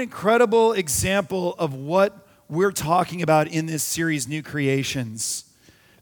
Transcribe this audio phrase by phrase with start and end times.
[0.00, 5.44] incredible example of what we're talking about in this series, New Creations.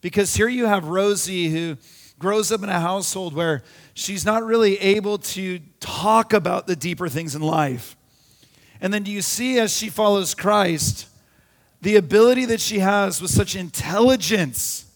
[0.00, 1.77] Because here you have Rosie who
[2.18, 3.62] grows up in a household where
[3.95, 7.96] she's not really able to talk about the deeper things in life.
[8.80, 11.07] And then do you see as she follows Christ,
[11.82, 14.86] the ability that she has with such intelligence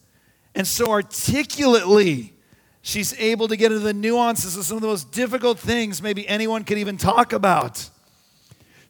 [0.55, 2.35] and so articulately,
[2.83, 6.29] she's able to get into the nuances of some of the most difficult things maybe
[6.29, 7.89] anyone could even talk about.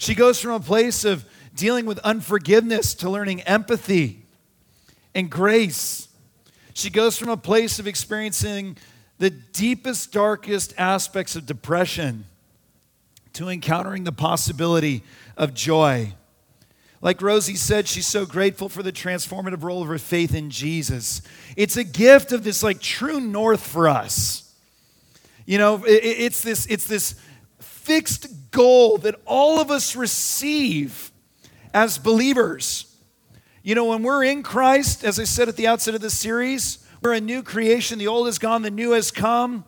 [0.02, 1.24] She goes from a place of
[1.54, 4.22] dealing with unforgiveness to learning empathy
[5.14, 6.08] and grace.
[6.74, 8.78] She goes from a place of experiencing
[9.18, 12.24] the deepest, darkest aspects of depression
[13.34, 15.04] to encountering the possibility
[15.36, 16.14] of joy.
[17.00, 21.22] Like Rosie said, she's so grateful for the transformative role of her faith in Jesus.
[21.56, 24.52] It's a gift of this like true north for us.
[25.46, 27.14] You know, it's this, it's this
[27.60, 31.10] fixed goal that all of us receive
[31.74, 32.86] as believers.
[33.64, 36.78] You know, when we're in Christ, as I said at the outset of this series,
[37.02, 37.98] we're a new creation.
[37.98, 39.64] The old is gone, the new has come.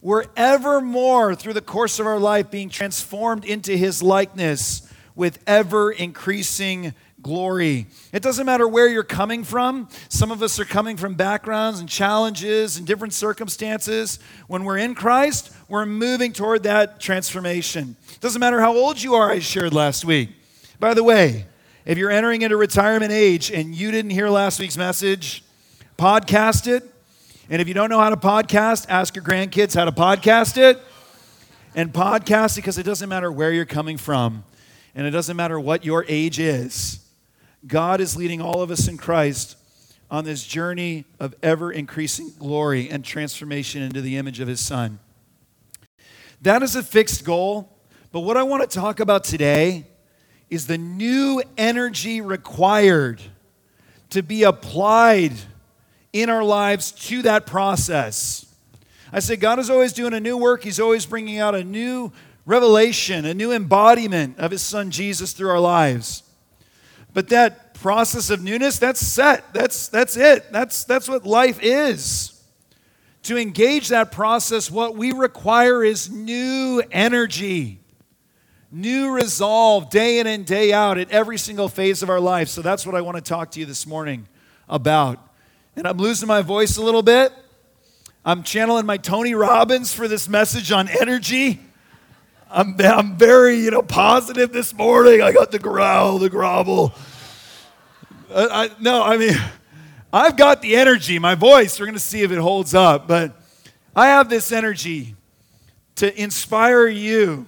[0.00, 5.42] We're ever more through the course of our life being transformed into his likeness with
[5.46, 7.86] ever increasing glory.
[8.12, 9.88] It doesn't matter where you're coming from.
[10.08, 14.18] Some of us are coming from backgrounds and challenges and different circumstances.
[14.46, 17.96] When we're in Christ, we're moving toward that transformation.
[18.12, 20.30] It doesn't matter how old you are, I shared last week.
[20.80, 21.46] By the way,
[21.84, 25.42] if you're entering into retirement age and you didn't hear last week's message,
[25.98, 26.84] podcast it.
[27.50, 30.80] And if you don't know how to podcast, ask your grandkids how to podcast it.
[31.74, 34.44] And podcast it because it doesn't matter where you're coming from
[34.94, 37.00] and it doesn't matter what your age is.
[37.66, 39.56] God is leading all of us in Christ
[40.10, 44.98] on this journey of ever increasing glory and transformation into the image of His Son.
[46.40, 47.76] That is a fixed goal,
[48.12, 49.86] but what I want to talk about today
[50.48, 53.20] is the new energy required
[54.10, 55.32] to be applied
[56.12, 58.46] in our lives to that process.
[59.12, 62.12] I say God is always doing a new work, He's always bringing out a new
[62.46, 66.22] revelation, a new embodiment of His Son Jesus through our lives.
[67.14, 69.52] But that process of newness, that's set.
[69.52, 70.52] That's, that's it.
[70.52, 72.40] That's, that's what life is.
[73.24, 77.80] To engage that process, what we require is new energy
[78.70, 82.48] new resolve day in and day out at every single phase of our life.
[82.48, 84.28] So that's what I want to talk to you this morning
[84.68, 85.18] about.
[85.76, 87.32] And I'm losing my voice a little bit.
[88.24, 91.60] I'm channeling my Tony Robbins for this message on energy.
[92.50, 95.20] I'm, I'm very, you know, positive this morning.
[95.20, 96.94] I got the growl, the grovel.
[98.34, 99.36] I, I, no, I mean,
[100.12, 101.78] I've got the energy, my voice.
[101.78, 103.06] We're going to see if it holds up.
[103.06, 103.38] But
[103.94, 105.14] I have this energy
[105.96, 107.46] to inspire you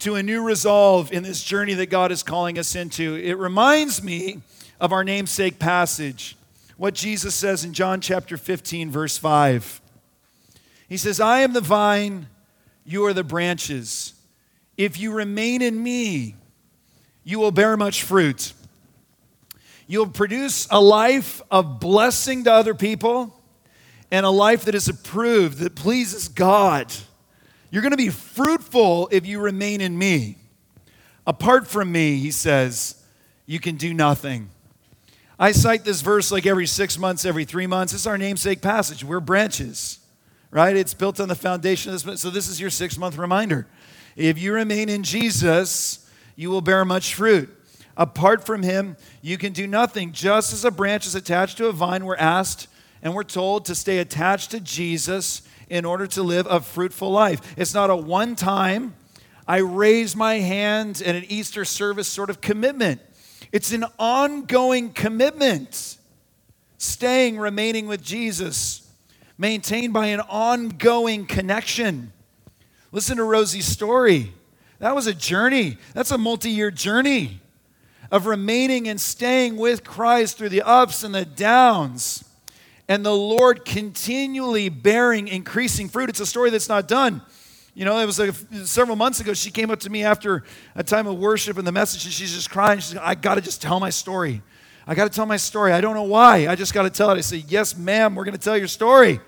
[0.00, 3.14] to a new resolve in this journey that God is calling us into.
[3.16, 4.42] It reminds me
[4.78, 6.36] of our namesake passage,
[6.76, 9.80] what Jesus says in John chapter 15, verse 5.
[10.88, 12.28] He says, I am the vine,
[12.84, 14.12] you are the branches.
[14.78, 16.36] If you remain in me,
[17.24, 18.54] you will bear much fruit.
[19.86, 23.38] You'll produce a life of blessing to other people
[24.10, 26.92] and a life that is approved, that pleases God.
[27.70, 30.38] You're going to be fruitful if you remain in me.
[31.26, 33.02] Apart from me, he says,
[33.44, 34.48] you can do nothing.
[35.38, 37.92] I cite this verse like every six months, every three months.
[37.92, 39.04] It's our namesake passage.
[39.04, 39.98] We're branches,
[40.50, 40.74] right?
[40.76, 42.20] It's built on the foundation of this.
[42.20, 43.66] So this is your six month reminder.
[44.18, 47.48] If you remain in Jesus, you will bear much fruit.
[47.96, 50.10] Apart from him, you can do nothing.
[50.10, 52.66] Just as a branch is attached to a vine, we're asked
[53.00, 57.54] and we're told to stay attached to Jesus in order to live a fruitful life.
[57.56, 58.96] It's not a one time,
[59.46, 63.00] I raise my hand at an Easter service sort of commitment.
[63.52, 65.96] It's an ongoing commitment.
[66.76, 68.92] Staying, remaining with Jesus,
[69.38, 72.12] maintained by an ongoing connection.
[72.92, 74.32] Listen to Rosie's story.
[74.78, 75.78] That was a journey.
[75.94, 77.40] That's a multi year journey
[78.10, 82.24] of remaining and staying with Christ through the ups and the downs
[82.88, 86.08] and the Lord continually bearing increasing fruit.
[86.08, 87.20] It's a story that's not done.
[87.74, 89.34] You know, it was like several months ago.
[89.34, 90.42] She came up to me after
[90.74, 92.80] a time of worship and the message, and she's just crying.
[92.80, 94.42] She's like, I got to just tell my story.
[94.86, 95.72] I got to tell my story.
[95.72, 96.48] I don't know why.
[96.48, 97.18] I just got to tell it.
[97.18, 99.20] I say, Yes, ma'am, we're going to tell your story.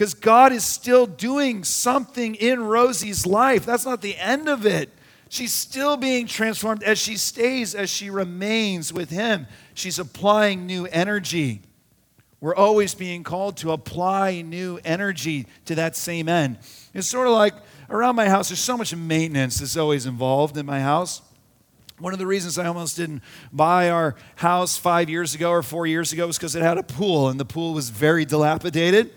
[0.00, 3.66] Because God is still doing something in Rosie's life.
[3.66, 4.88] That's not the end of it.
[5.28, 9.46] She's still being transformed as she stays, as she remains with Him.
[9.74, 11.60] She's applying new energy.
[12.40, 16.56] We're always being called to apply new energy to that same end.
[16.94, 17.52] It's sort of like
[17.90, 21.20] around my house, there's so much maintenance that's always involved in my house.
[21.98, 23.22] One of the reasons I almost didn't
[23.52, 26.82] buy our house five years ago or four years ago was because it had a
[26.82, 29.12] pool, and the pool was very dilapidated.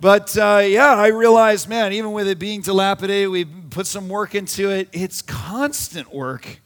[0.00, 4.34] But uh, yeah, I realized, man, even with it being dilapidated, we put some work
[4.34, 4.88] into it.
[4.92, 6.60] It's constant work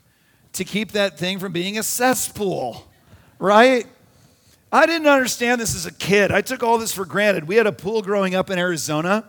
[0.53, 2.87] to keep that thing from being a cesspool,
[3.37, 3.85] right?
[4.71, 6.31] I didn't understand this as a kid.
[6.31, 7.47] I took all this for granted.
[7.47, 9.23] We had a pool growing up in Arizona.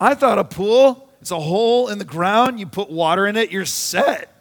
[0.00, 3.50] I thought a pool, it's a hole in the ground, you put water in it,
[3.50, 4.34] you're set.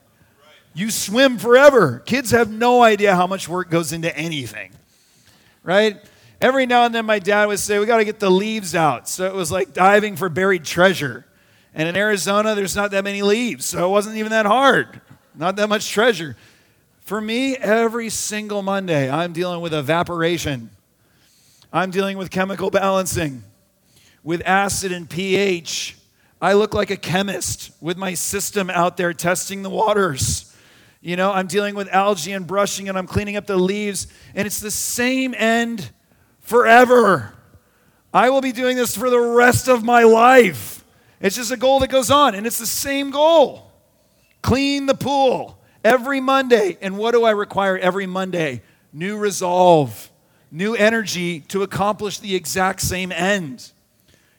[0.74, 2.04] You swim forever.
[2.06, 4.72] Kids have no idea how much work goes into anything,
[5.64, 5.98] right?
[6.40, 9.10] Every now and then, my dad would say, We got to get the leaves out.
[9.10, 11.26] So it was like diving for buried treasure.
[11.74, 15.00] And in Arizona, there's not that many leaves, so it wasn't even that hard,
[15.36, 16.36] not that much treasure.
[17.02, 20.72] For me, every single Monday, I'm dealing with evaporation.
[21.72, 23.44] I'm dealing with chemical balancing,
[24.24, 25.98] with acid and pH.
[26.42, 30.56] I look like a chemist with my system out there testing the waters.
[31.02, 34.48] You know, I'm dealing with algae and brushing and I'm cleaning up the leaves, and
[34.48, 35.92] it's the same end
[36.48, 37.34] forever.
[38.14, 40.84] I will be doing this for the rest of my life.
[41.20, 43.66] It's just a goal that goes on, and it's the same goal
[44.42, 46.78] clean the pool every Monday.
[46.80, 48.62] And what do I require every Monday?
[48.94, 50.10] New resolve,
[50.52, 53.72] new energy to accomplish the exact same end.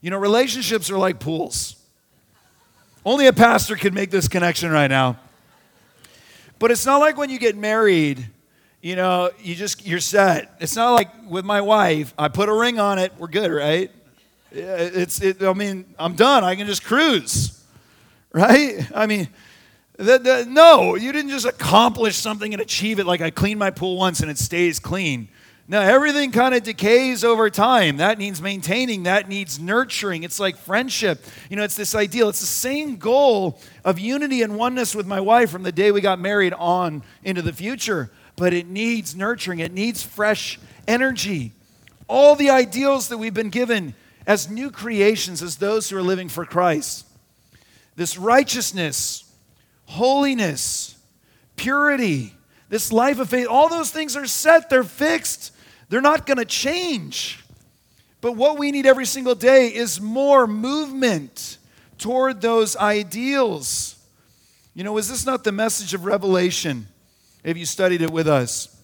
[0.00, 1.76] You know, relationships are like pools.
[3.04, 5.18] Only a pastor could make this connection right now.
[6.58, 8.30] But it's not like when you get married,
[8.80, 10.54] you know, you just you're set.
[10.60, 13.90] It's not like with my wife, I put a ring on it, we're good, right?
[14.50, 16.44] It's it, I mean, I'm done.
[16.44, 17.54] I can just cruise.
[18.32, 18.86] Right?
[18.94, 19.28] I mean,
[19.96, 23.70] the, the, no, you didn't just accomplish something and achieve it like I cleaned my
[23.70, 25.28] pool once and it stays clean.
[25.70, 27.98] No, everything kind of decays over time.
[27.98, 30.22] That needs maintaining, that needs nurturing.
[30.22, 31.22] It's like friendship.
[31.50, 32.30] You know, it's this ideal.
[32.30, 36.00] It's the same goal of unity and oneness with my wife from the day we
[36.00, 38.10] got married on into the future.
[38.38, 41.52] But it needs nurturing, it needs fresh energy.
[42.06, 43.94] All the ideals that we've been given
[44.26, 47.04] as new creations, as those who are living for Christ.
[47.96, 49.24] This righteousness,
[49.86, 50.96] holiness,
[51.56, 52.34] purity,
[52.68, 55.52] this life of faith, all those things are set, they're fixed,
[55.88, 57.42] they're not going to change.
[58.20, 61.58] But what we need every single day is more movement
[61.98, 63.96] toward those ideals.
[64.74, 66.86] You know, is this not the message of Revelation?
[67.48, 68.76] If you studied it with us,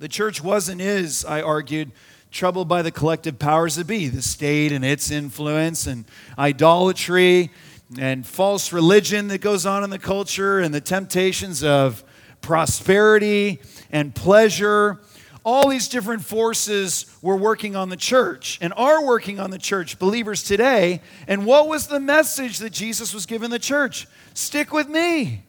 [0.00, 1.92] the church was and is, I argued,
[2.32, 6.04] troubled by the collective powers that be, the state and its influence, and
[6.36, 7.52] idolatry,
[7.96, 12.02] and false religion that goes on in the culture and the temptations of
[12.40, 13.60] prosperity
[13.92, 15.00] and pleasure.
[15.44, 20.00] All these different forces were working on the church and are working on the church,
[20.00, 21.00] believers today.
[21.28, 24.08] And what was the message that Jesus was giving the church?
[24.34, 25.44] Stick with me,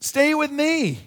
[0.00, 1.06] stay with me.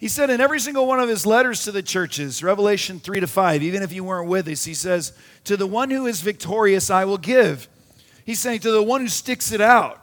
[0.00, 3.26] He said in every single one of his letters to the churches, Revelation 3 to
[3.26, 5.12] 5, even if you weren't with us, he says,
[5.44, 7.68] To the one who is victorious, I will give
[8.30, 10.00] He's saying, To the one who sticks it out,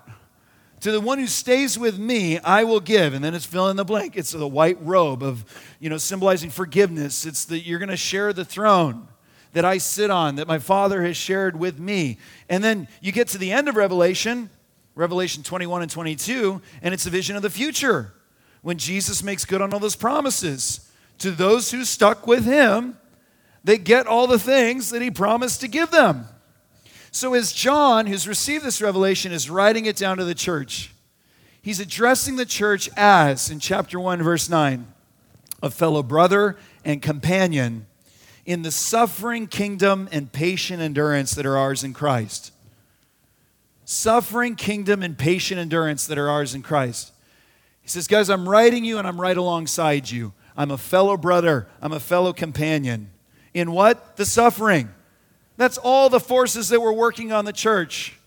[0.82, 3.14] to the one who stays with me, I will give.
[3.14, 4.18] And then it's fill in the blank.
[4.18, 5.46] It's the white robe of,
[5.80, 7.26] you know, symbolizing forgiveness.
[7.26, 9.08] It's that you're going to share the throne
[9.54, 12.18] that I sit on, that my Father has shared with me.
[12.50, 14.50] And then you get to the end of Revelation,
[14.94, 18.12] Revelation 21 and 22, and it's a vision of the future
[18.62, 20.90] when Jesus makes good on all those promises.
[21.20, 22.98] To those who stuck with him,
[23.64, 26.28] they get all the things that he promised to give them.
[27.12, 30.94] So, as John, who's received this revelation, is writing it down to the church,
[31.62, 34.86] he's addressing the church as, in chapter 1, verse 9,
[35.64, 37.88] a fellow brother and companion
[38.46, 42.54] in the suffering kingdom and patient endurance that are ours in Christ.
[43.84, 47.12] Suffering kingdom and patient endurance that are ours in Christ.
[47.88, 50.34] He says, Guys, I'm writing you and I'm right alongside you.
[50.58, 53.12] I'm a fellow brother, I'm a fellow companion.
[53.54, 54.18] In what?
[54.18, 54.90] The suffering.
[55.56, 58.20] That's all the forces that were working on the church,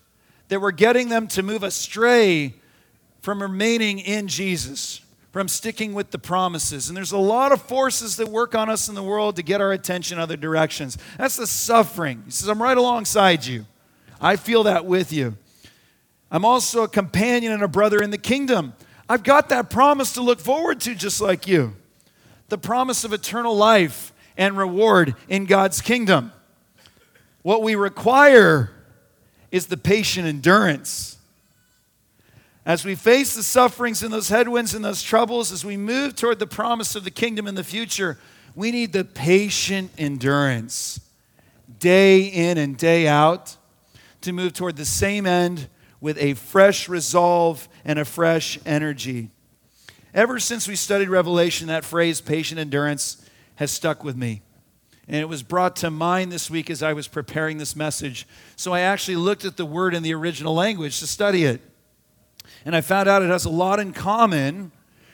[0.49, 2.55] that were getting them to move astray
[3.21, 6.89] from remaining in Jesus, from sticking with the promises.
[6.89, 9.61] And there's a lot of forces that work on us in the world to get
[9.61, 10.97] our attention other directions.
[11.19, 12.23] That's the suffering.
[12.25, 13.67] He says, I'm right alongside you.
[14.23, 15.37] I feel that with you.
[16.31, 18.73] I'm also a companion and a brother in the kingdom.
[19.11, 21.75] I've got that promise to look forward to just like you
[22.49, 26.31] the promise of eternal life and reward in God's kingdom.
[27.43, 28.71] What we require
[29.51, 31.19] is the patient endurance.
[32.65, 36.39] As we face the sufferings and those headwinds and those troubles, as we move toward
[36.39, 38.17] the promise of the kingdom in the future,
[38.55, 41.01] we need the patient endurance,
[41.81, 43.57] day in and day out,
[44.21, 45.69] to move toward the same end
[46.01, 49.31] with a fresh resolve and a fresh energy.
[50.13, 53.25] Ever since we studied Revelation, that phrase, patient endurance,
[53.57, 54.43] has stuck with me.
[55.07, 58.27] And it was brought to mind this week as I was preparing this message.
[58.57, 61.61] So I actually looked at the word in the original language to study it.
[62.65, 64.73] And I found out it has a lot in common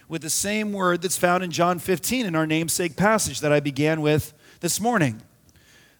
[0.08, 3.60] with the same word that's found in John 15 in our namesake passage that I
[3.60, 5.22] began with this morning.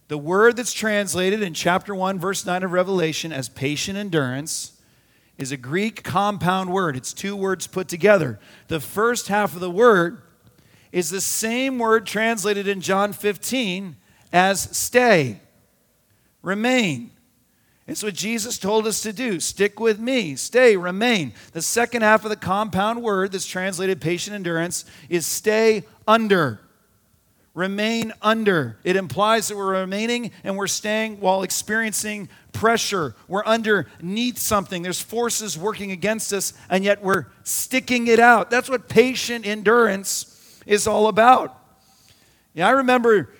[0.09, 4.76] The word that's translated in chapter 1, verse 9 of Revelation as patient endurance
[5.39, 6.97] is a Greek compound word.
[6.97, 8.39] It's two words put together.
[8.69, 10.23] The first half of the word
[10.93, 13.97] is the same word translated in John 15
[14.33, 15.41] as stay,
[16.43, 17.11] remain.
[17.87, 19.39] It's what Jesus told us to do.
[19.39, 21.33] Stick with me, stay, remain.
[21.53, 26.61] The second half of the compound word that's translated patient endurance is stay under
[27.57, 28.77] remain under.
[28.85, 33.17] It implies that we're remaining and we're staying while experiencing pressure.
[33.29, 34.83] We're underneath something.
[34.83, 38.51] There's forces working against us, and yet we're sticking it out.
[38.51, 41.59] That's what patient endurance is all about.
[42.53, 43.31] Yeah, I remember,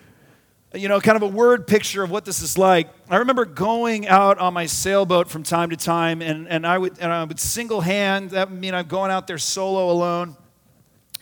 [0.75, 2.89] you know, kind of a word picture of what this is like.
[3.11, 6.99] I remember going out on my sailboat from time to time, and, and I would
[7.01, 8.31] and I would single hand.
[8.31, 10.39] That mean I'm going out there solo alone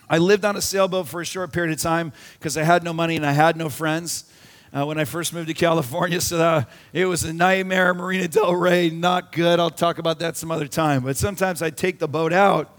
[0.09, 2.93] I lived on a sailboat for a short period of time because I had no
[2.93, 4.25] money and I had no friends.
[4.73, 6.19] Uh, when I first moved to California.
[6.25, 7.93] So uh, it was a nightmare.
[7.93, 9.57] Marina Del Rey, not good.
[9.57, 11.03] I'll talk about that some other time.
[11.03, 12.77] But sometimes I take the boat out,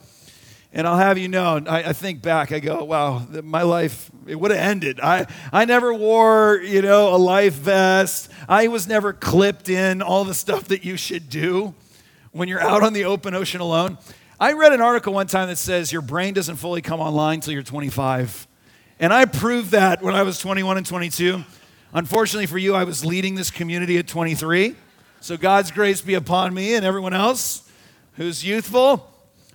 [0.75, 4.35] and I'll have you know, I, I think back, I go, wow, my life, it
[4.35, 5.00] would have ended.
[5.00, 8.30] I, I never wore, you know, a life vest.
[8.47, 11.75] I was never clipped in all the stuff that you should do
[12.33, 13.97] when you're out on the open ocean alone.
[14.38, 17.55] I read an article one time that says your brain doesn't fully come online until
[17.55, 18.47] you're 25.
[19.00, 21.43] And I proved that when I was 21 and 22.
[21.95, 24.75] Unfortunately for you, I was leading this community at 23.
[25.23, 27.66] So God's grace be upon me and everyone else
[28.16, 29.11] who's youthful.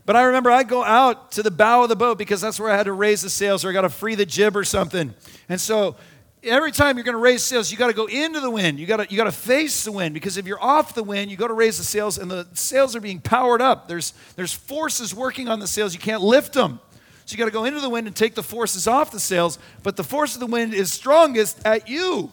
[0.08, 2.72] But I remember I'd go out to the bow of the boat because that's where
[2.72, 5.14] I had to raise the sails or I got to free the jib or something.
[5.48, 5.96] And so
[6.44, 8.80] every time you're going to raise sails, you got to go into the wind.
[8.80, 11.32] You got to you got to face the wind because if you're off the wind,
[11.32, 13.88] you go to raise the sails and the sails are being powered up.
[13.88, 15.94] There's there's forces working on the sails.
[15.94, 16.80] You can't lift them.
[17.26, 19.60] So you got to go into the wind and take the forces off the sails,
[19.84, 22.32] but the force of the wind is strongest at you.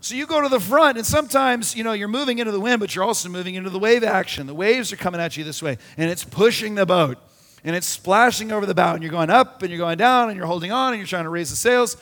[0.00, 2.80] So you go to the front, and sometimes, you know, you're moving into the wind,
[2.80, 4.46] but you're also moving into the wave action.
[4.46, 7.18] The waves are coming at you this way, and it's pushing the boat,
[7.64, 10.38] and it's splashing over the bow, and you're going up, and you're going down, and
[10.38, 11.98] you're holding on, and you're trying to raise the sails,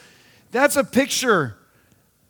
[0.51, 1.57] that's a picture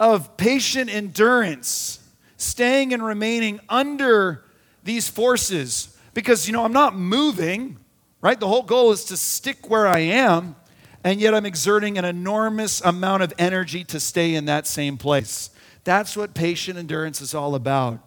[0.00, 2.00] of patient endurance,
[2.36, 4.44] staying and remaining under
[4.84, 5.96] these forces.
[6.14, 7.78] Because, you know, I'm not moving,
[8.20, 8.38] right?
[8.38, 10.56] The whole goal is to stick where I am,
[11.04, 15.50] and yet I'm exerting an enormous amount of energy to stay in that same place.
[15.84, 18.00] That's what patient endurance is all about.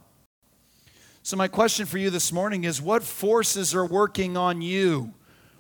[1.24, 5.14] So, my question for you this morning is what forces are working on you?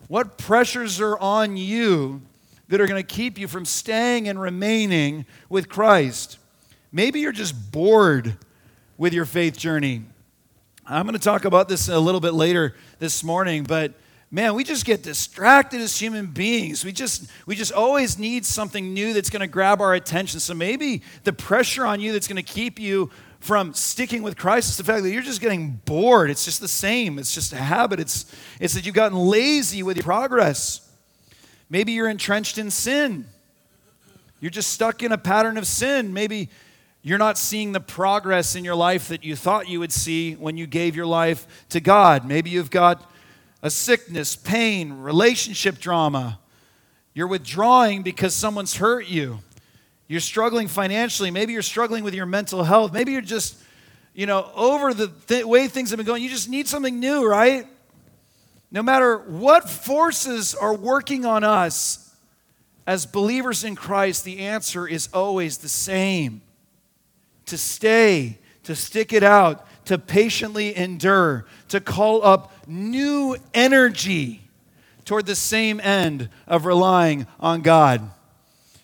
[0.07, 2.23] What pressures are on you
[2.71, 6.37] that are going to keep you from staying and remaining with Christ.
[6.89, 8.37] Maybe you're just bored
[8.97, 10.03] with your faith journey.
[10.85, 13.93] I'm going to talk about this a little bit later this morning, but
[14.31, 16.85] man, we just get distracted as human beings.
[16.85, 20.39] We just we just always need something new that's going to grab our attention.
[20.39, 23.11] So maybe the pressure on you that's going to keep you
[23.41, 26.29] from sticking with Christ is the fact that you're just getting bored.
[26.29, 27.19] It's just the same.
[27.19, 27.99] It's just a habit.
[27.99, 30.87] It's it's that you've gotten lazy with your progress.
[31.71, 33.25] Maybe you're entrenched in sin.
[34.41, 36.13] You're just stuck in a pattern of sin.
[36.13, 36.49] Maybe
[37.01, 40.57] you're not seeing the progress in your life that you thought you would see when
[40.57, 42.25] you gave your life to God.
[42.25, 43.09] Maybe you've got
[43.63, 46.39] a sickness, pain, relationship drama.
[47.13, 49.39] You're withdrawing because someone's hurt you.
[50.09, 51.31] You're struggling financially.
[51.31, 52.91] Maybe you're struggling with your mental health.
[52.91, 53.55] Maybe you're just,
[54.13, 56.21] you know, over the th- way things have been going.
[56.21, 57.65] You just need something new, right?
[58.71, 62.15] No matter what forces are working on us
[62.87, 66.41] as believers in Christ, the answer is always the same
[67.45, 74.41] to stay, to stick it out, to patiently endure, to call up new energy
[75.03, 78.09] toward the same end of relying on God.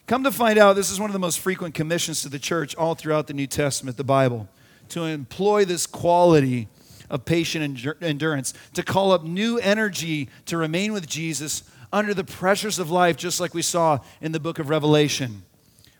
[0.05, 2.75] Come to find out, this is one of the most frequent commissions to the church
[2.75, 4.49] all throughout the New Testament, the Bible,
[4.89, 6.67] to employ this quality
[7.09, 12.79] of patient endurance, to call up new energy to remain with Jesus under the pressures
[12.79, 15.43] of life, just like we saw in the book of Revelation.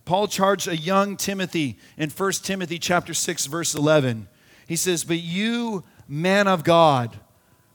[0.06, 4.28] Paul charged a young Timothy in 1 Timothy chapter 6 verse 11.
[4.66, 7.18] He says, "But you, man of God,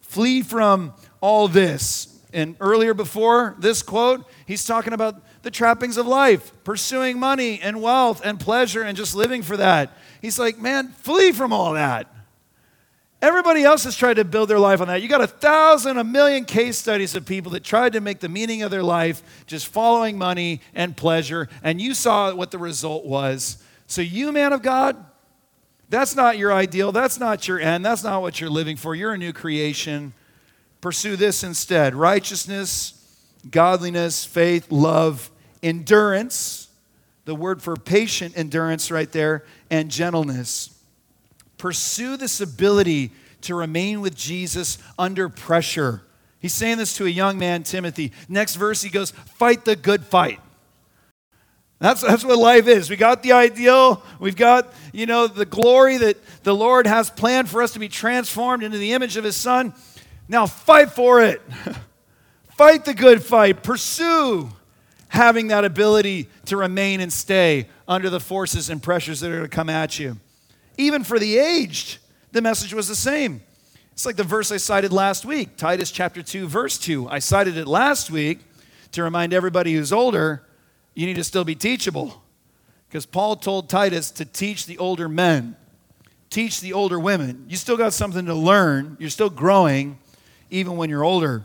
[0.01, 6.07] flee from all this." And earlier before this quote, he's talking about the trappings of
[6.07, 9.97] life, pursuing money and wealth and pleasure and just living for that.
[10.21, 12.12] He's like, "Man, flee from all that."
[13.23, 15.01] Everybody else has tried to build their life on that.
[15.01, 18.29] You got a thousand, a million case studies of people that tried to make the
[18.29, 23.07] meaning of their life just following money and pleasure, and you saw what the result
[23.07, 23.63] was.
[23.87, 24.97] So, you, man of God,
[25.89, 26.91] that's not your ideal.
[26.91, 27.85] That's not your end.
[27.85, 28.97] That's not what you're living for.
[28.97, 30.15] You're a new creation.
[30.81, 35.31] Pursue this instead righteousness, godliness, faith, love,
[35.63, 36.69] endurance.
[37.25, 40.77] The word for patient endurance right there, and gentleness.
[41.63, 46.03] Pursue this ability to remain with Jesus under pressure.
[46.41, 48.11] He's saying this to a young man, Timothy.
[48.29, 50.41] Next verse, he goes, Fight the good fight.
[51.79, 52.91] That's, that's what life is.
[52.91, 54.03] We got the ideal.
[54.19, 57.89] We've got, you know, the glory that the Lord has planned for us to be
[57.89, 59.73] transformed into the image of His Son.
[60.27, 61.41] Now fight for it.
[62.57, 63.63] fight the good fight.
[63.63, 64.51] Pursue
[65.11, 69.49] having that ability to remain and stay under the forces and pressures that are going
[69.49, 70.17] to come at you.
[70.79, 71.99] Even for the aged,
[72.33, 73.43] the message was the same.
[73.93, 77.09] It's like the verse I cited last week, Titus chapter 2, verse 2.
[77.09, 78.41] I cited it last week
[78.93, 80.43] to remind everybody who's older,
[80.95, 82.23] you need to still be teachable.
[82.89, 85.57] Because Paul told Titus to teach the older men,
[86.31, 87.47] teach the older women.
[87.49, 89.99] You still got something to learn, you're still growing,
[90.51, 91.45] even when you're older.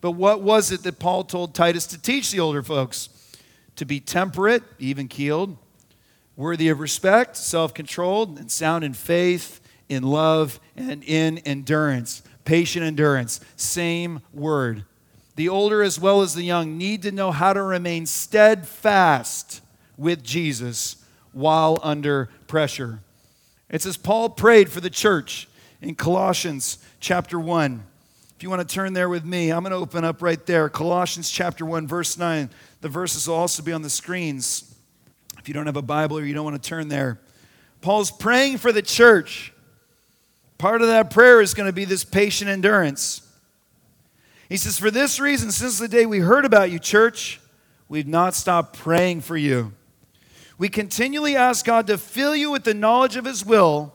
[0.00, 3.08] But what was it that Paul told Titus to teach the older folks?
[3.76, 5.56] To be temperate, even keeled,
[6.36, 12.22] worthy of respect, self controlled, and sound in faith, in love, and in endurance.
[12.44, 14.84] Patient endurance, same word.
[15.34, 19.60] The older as well as the young need to know how to remain steadfast
[19.96, 20.96] with Jesus
[21.32, 23.00] while under pressure.
[23.68, 25.48] It says Paul prayed for the church
[25.82, 27.82] in Colossians chapter 1.
[28.36, 30.68] If you want to turn there with me, I'm going to open up right there.
[30.68, 32.48] Colossians chapter 1, verse 9.
[32.80, 34.75] The verses will also be on the screens.
[35.46, 37.20] If you don't have a Bible or you don't want to turn there,
[37.80, 39.52] Paul's praying for the church.
[40.58, 43.22] Part of that prayer is going to be this patient endurance.
[44.48, 47.38] He says, For this reason, since the day we heard about you, church,
[47.88, 49.72] we've not stopped praying for you.
[50.58, 53.94] We continually ask God to fill you with the knowledge of His will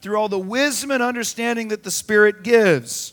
[0.00, 3.12] through all the wisdom and understanding that the Spirit gives.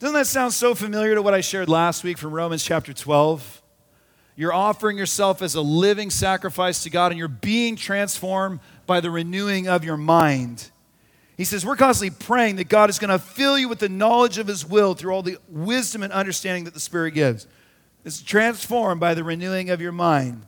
[0.00, 3.57] Doesn't that sound so familiar to what I shared last week from Romans chapter 12?
[4.38, 9.10] You're offering yourself as a living sacrifice to God and you're being transformed by the
[9.10, 10.70] renewing of your mind.
[11.36, 14.38] He says, We're constantly praying that God is going to fill you with the knowledge
[14.38, 17.48] of His will through all the wisdom and understanding that the Spirit gives.
[18.04, 20.46] It's transformed by the renewing of your mind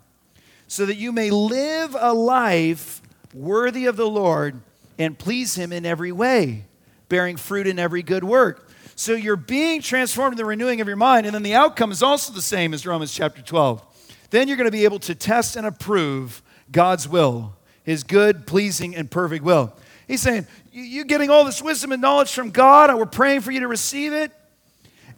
[0.68, 3.02] so that you may live a life
[3.34, 4.60] worthy of the Lord
[5.00, 6.66] and please Him in every way,
[7.08, 10.96] bearing fruit in every good work so you're being transformed in the renewing of your
[10.96, 13.82] mind, and then the outcome is also the same as Romans chapter 12.
[14.30, 18.94] Then you're going to be able to test and approve God's will, his good, pleasing,
[18.94, 19.74] and perfect will.
[20.06, 23.50] He's saying, You're getting all this wisdom and knowledge from God, and we're praying for
[23.50, 24.32] you to receive it.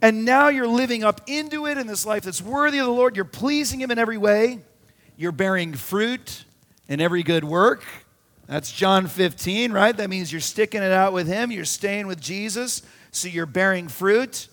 [0.01, 3.15] And now you're living up into it in this life that's worthy of the Lord.
[3.15, 4.59] You're pleasing Him in every way.
[5.15, 6.43] You're bearing fruit
[6.89, 7.83] in every good work.
[8.47, 9.95] That's John 15, right?
[9.95, 11.51] That means you're sticking it out with Him.
[11.51, 12.81] You're staying with Jesus.
[13.13, 14.49] So you're bearing fruit.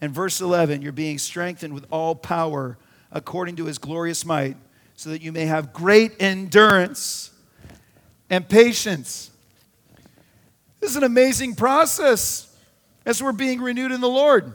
[0.00, 2.78] And verse 11, you're being strengthened with all power
[3.10, 4.56] according to his glorious might,
[4.94, 7.30] so that you may have great endurance
[8.30, 9.30] and patience.
[10.78, 12.54] This is an amazing process
[13.04, 14.52] as we're being renewed in the Lord.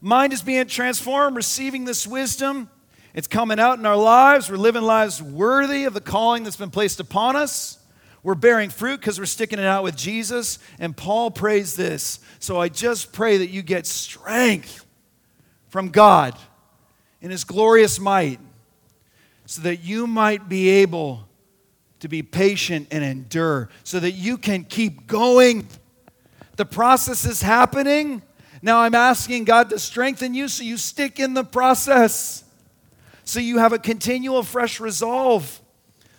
[0.00, 2.70] Mind is being transformed, receiving this wisdom.
[3.14, 4.50] It's coming out in our lives.
[4.50, 7.75] We're living lives worthy of the calling that's been placed upon us.
[8.26, 10.58] We're bearing fruit because we're sticking it out with Jesus.
[10.80, 12.18] And Paul prays this.
[12.40, 14.84] So I just pray that you get strength
[15.68, 16.36] from God
[17.20, 18.40] in his glorious might
[19.44, 21.28] so that you might be able
[22.00, 25.68] to be patient and endure, so that you can keep going.
[26.56, 28.22] The process is happening.
[28.60, 32.42] Now I'm asking God to strengthen you so you stick in the process,
[33.22, 35.60] so you have a continual fresh resolve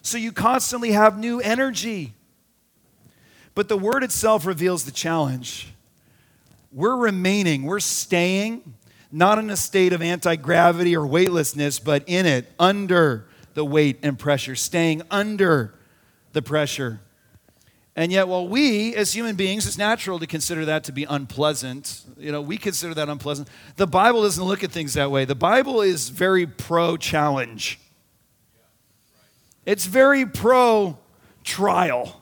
[0.07, 2.13] so you constantly have new energy.
[3.55, 5.73] But the word itself reveals the challenge.
[6.71, 8.75] We're remaining, we're staying,
[9.11, 13.99] not in a state of anti gravity or weightlessness, but in it, under the weight
[14.01, 15.73] and pressure, staying under
[16.31, 17.01] the pressure.
[17.95, 22.03] And yet, while we as human beings, it's natural to consider that to be unpleasant.
[22.17, 23.49] You know, we consider that unpleasant.
[23.75, 25.25] The Bible doesn't look at things that way.
[25.25, 27.79] The Bible is very pro challenge.
[29.67, 30.97] It's very pro
[31.43, 32.21] trial.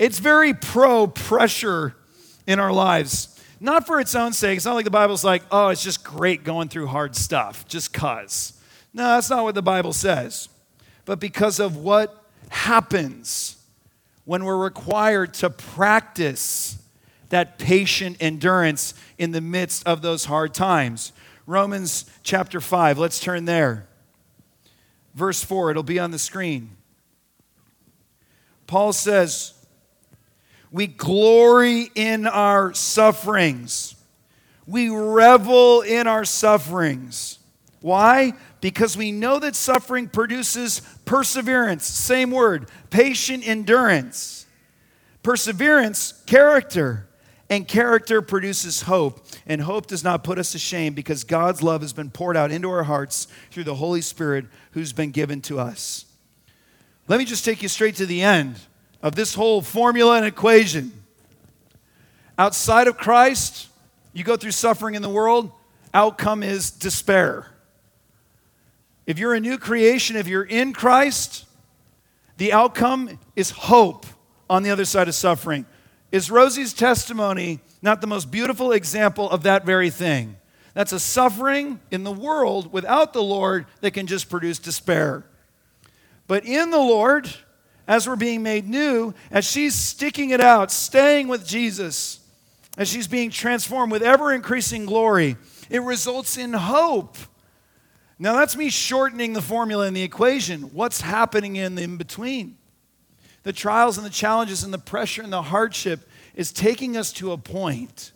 [0.00, 1.94] It's very pro pressure
[2.44, 3.40] in our lives.
[3.60, 4.56] Not for its own sake.
[4.56, 7.92] It's not like the Bible's like, oh, it's just great going through hard stuff, just
[7.92, 8.60] cuz.
[8.92, 10.48] No, that's not what the Bible says.
[11.04, 13.56] But because of what happens
[14.24, 16.78] when we're required to practice
[17.28, 21.12] that patient endurance in the midst of those hard times.
[21.46, 23.87] Romans chapter 5, let's turn there.
[25.18, 26.76] Verse 4, it'll be on the screen.
[28.68, 29.52] Paul says,
[30.70, 33.96] We glory in our sufferings,
[34.64, 37.40] we revel in our sufferings.
[37.80, 38.34] Why?
[38.60, 41.84] Because we know that suffering produces perseverance.
[41.84, 44.46] Same word, patient endurance.
[45.24, 47.07] Perseverance, character.
[47.50, 49.26] And character produces hope.
[49.46, 52.50] And hope does not put us to shame because God's love has been poured out
[52.50, 56.04] into our hearts through the Holy Spirit who's been given to us.
[57.08, 58.60] Let me just take you straight to the end
[59.02, 60.92] of this whole formula and equation.
[62.38, 63.68] Outside of Christ,
[64.12, 65.50] you go through suffering in the world,
[65.94, 67.46] outcome is despair.
[69.06, 71.46] If you're a new creation, if you're in Christ,
[72.36, 74.04] the outcome is hope
[74.50, 75.64] on the other side of suffering.
[76.10, 80.36] Is Rosie's testimony not the most beautiful example of that very thing?
[80.74, 85.24] That's a suffering in the world without the Lord that can just produce despair.
[86.26, 87.28] But in the Lord,
[87.86, 92.20] as we're being made new, as she's sticking it out, staying with Jesus,
[92.76, 95.36] as she's being transformed with ever increasing glory,
[95.68, 97.16] it results in hope.
[98.18, 100.62] Now, that's me shortening the formula in the equation.
[100.74, 102.56] What's happening in the in between?
[103.48, 107.32] The trials and the challenges and the pressure and the hardship is taking us to
[107.32, 108.12] a point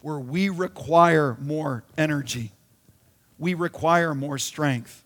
[0.00, 2.52] where we require more energy.
[3.38, 5.04] We require more strength.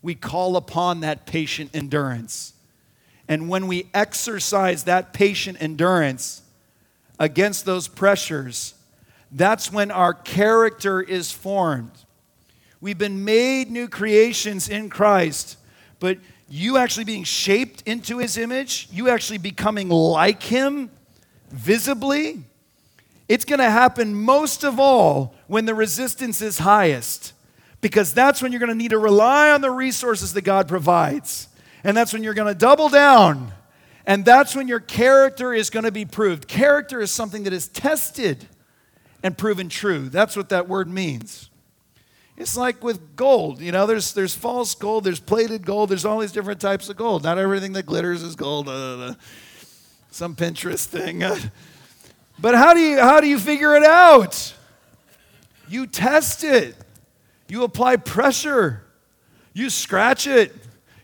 [0.00, 2.54] We call upon that patient endurance.
[3.28, 6.40] And when we exercise that patient endurance
[7.18, 8.72] against those pressures,
[9.30, 11.92] that's when our character is formed.
[12.80, 15.58] We've been made new creations in Christ,
[16.00, 16.16] but
[16.54, 20.90] you actually being shaped into his image, you actually becoming like him
[21.48, 22.44] visibly,
[23.26, 27.32] it's going to happen most of all when the resistance is highest,
[27.80, 31.48] because that's when you're going to need to rely on the resources that God provides.
[31.84, 33.54] And that's when you're going to double down.
[34.04, 36.48] And that's when your character is going to be proved.
[36.48, 38.46] Character is something that is tested
[39.22, 40.10] and proven true.
[40.10, 41.48] That's what that word means.
[42.36, 46.18] It's like with gold, you know, there's, there's false gold, there's plated gold, there's all
[46.18, 47.22] these different types of gold.
[47.22, 48.68] Not everything that glitters is gold.
[48.68, 49.14] Uh, uh, uh
[50.10, 51.22] some Pinterest thing.
[51.22, 51.38] Uh.
[52.38, 54.54] but how do, you, how do you figure it out?
[55.68, 56.76] You test it,
[57.48, 58.84] you apply pressure,
[59.54, 60.54] you scratch it,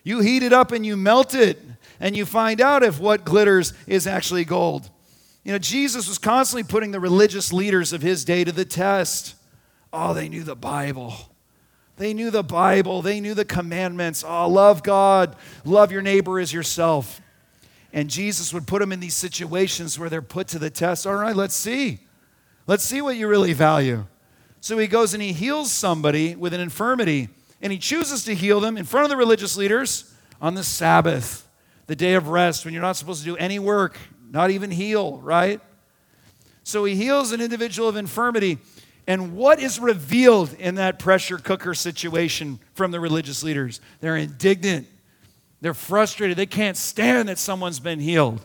[0.05, 1.59] you heat it up and you melt it,
[2.01, 4.91] and you find out if what glitters is actually gold.
[5.45, 9.35] You know, Jesus was constantly putting the religious leaders of his day to the test.
[9.93, 11.15] Oh, they knew the Bible.
[11.97, 13.03] They knew the Bible.
[13.03, 14.25] They knew the commandments.
[14.27, 17.21] Oh, love God, love your neighbor as yourself.
[17.93, 21.07] And Jesus would put them in these situations where they're put to the test.
[21.07, 22.01] All right, let's see.
[22.67, 24.05] Let's see what you really value.
[24.61, 27.29] So he goes and he heals somebody with an infirmity,
[27.63, 31.49] and he chooses to heal them in front of the religious leaders on the Sabbath,
[31.87, 33.97] the day of rest, when you're not supposed to do any work,
[34.31, 35.61] not even heal, right?
[36.63, 38.59] So he heals an individual of infirmity.
[39.09, 43.81] And what is revealed in that pressure cooker situation from the religious leaders?
[44.01, 44.87] They're indignant.
[45.63, 46.37] They're frustrated.
[46.37, 48.45] They can't stand that someone's been healed.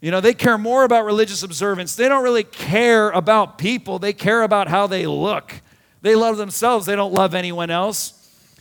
[0.00, 1.96] You know, they care more about religious observance.
[1.96, 5.52] They don't really care about people, they care about how they look.
[6.02, 8.14] They love themselves, they don't love anyone else.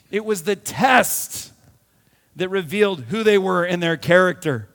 [0.10, 1.54] It was the test
[2.38, 4.68] that revealed who they were in their character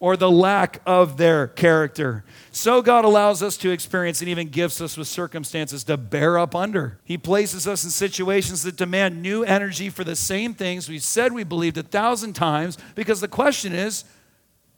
[0.00, 2.24] or the lack of their character.
[2.52, 6.54] So God allows us to experience and even gifts us with circumstances to bear up
[6.54, 7.00] under.
[7.04, 11.32] He places us in situations that demand new energy for the same things we said
[11.32, 14.04] we believed a thousand times because the question is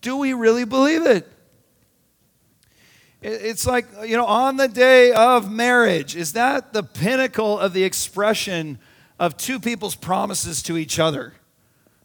[0.00, 1.30] do we really believe it?
[3.22, 7.84] It's like, you know, on the day of marriage, is that the pinnacle of the
[7.84, 8.78] expression
[9.18, 11.34] of two people's promises to each other?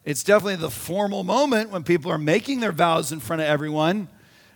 [0.05, 4.07] It's definitely the formal moment when people are making their vows in front of everyone.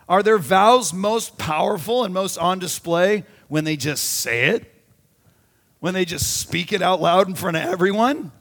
[0.08, 4.72] Are their vows most powerful and most on display when they just say it?
[5.80, 8.32] When they just speak it out loud in front of everyone?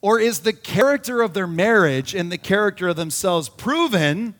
[0.00, 4.34] Or is the character of their marriage and the character of themselves proven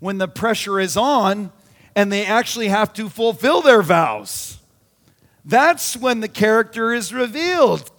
[0.00, 1.52] when the pressure is on
[1.94, 4.60] and they actually have to fulfill their vows?
[5.44, 7.90] That's when the character is revealed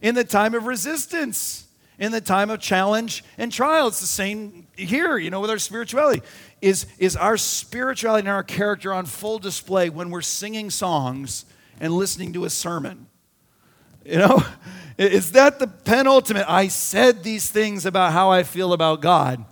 [0.00, 1.65] in the time of resistance
[1.98, 3.88] in the time of challenge and trial.
[3.88, 6.22] It's the same here, you know, with our spirituality.
[6.60, 11.44] Is, is our spirituality and our character on full display when we're singing songs
[11.80, 13.06] and listening to a sermon?
[14.04, 14.44] You know,
[14.98, 16.48] is that the penultimate?
[16.48, 19.44] I said these things about how I feel about God.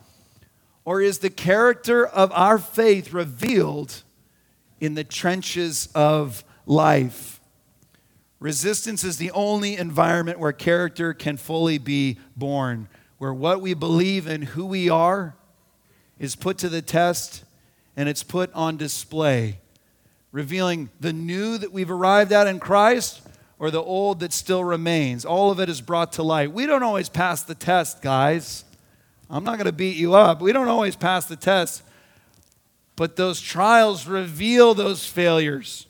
[0.84, 4.02] Or is the character of our faith revealed
[4.80, 7.33] in the trenches of life?
[8.44, 14.26] Resistance is the only environment where character can fully be born, where what we believe
[14.26, 15.34] and who we are
[16.18, 17.42] is put to the test
[17.96, 19.60] and it's put on display,
[20.30, 23.22] revealing the new that we've arrived at in Christ
[23.58, 25.24] or the old that still remains.
[25.24, 26.52] All of it is brought to light.
[26.52, 28.66] We don't always pass the test, guys.
[29.30, 30.42] I'm not going to beat you up.
[30.42, 31.82] We don't always pass the test.
[32.94, 35.86] But those trials reveal those failures.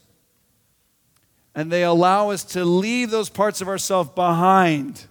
[1.54, 5.06] And they allow us to leave those parts of ourselves behind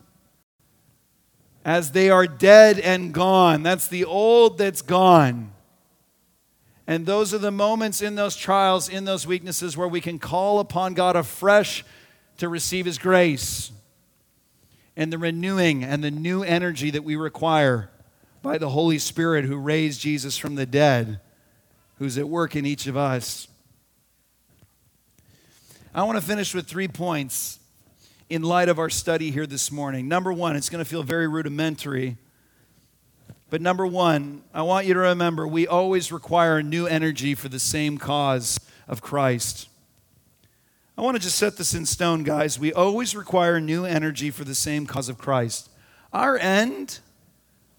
[1.65, 3.63] as they are dead and gone.
[3.63, 5.53] That's the old that's gone.
[6.85, 10.59] And those are the moments in those trials, in those weaknesses, where we can call
[10.59, 11.85] upon God afresh
[12.37, 13.71] to receive His grace
[14.95, 17.89] and the renewing and the new energy that we require
[18.41, 21.21] by the Holy Spirit who raised Jesus from the dead,
[21.99, 23.47] who's at work in each of us.
[25.95, 27.59] I want to finish with three points
[28.27, 30.07] in light of our study here this morning.
[30.07, 32.17] Number one, it's going to feel very rudimentary.
[33.51, 37.59] But number one, I want you to remember we always require new energy for the
[37.59, 39.69] same cause of Christ.
[40.97, 42.57] I want to just set this in stone, guys.
[42.57, 45.69] We always require new energy for the same cause of Christ.
[46.11, 47.01] Our end,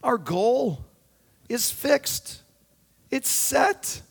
[0.04, 0.84] our goal
[1.48, 2.42] is fixed,
[3.10, 4.02] it's set.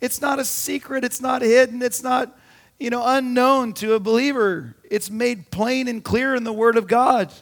[0.00, 2.36] It's not a secret, it's not hidden, it's not
[2.82, 4.74] you know, unknown to a believer.
[4.90, 7.32] It's made plain and clear in the Word of God.